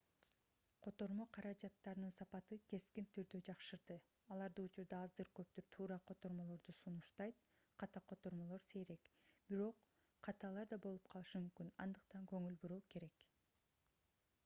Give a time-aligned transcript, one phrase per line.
[0.85, 3.97] котормо каражаттарынын сапаты кескин түрдө жакшырды
[4.35, 7.43] алар учурда аздыр-көптүр туура котормолорду сунуштайт
[7.83, 9.11] ката котормолор сейрек
[9.51, 9.83] бирок
[10.29, 13.27] каталар да болуп калышы мүмкүн андыктан көңүл буруу керек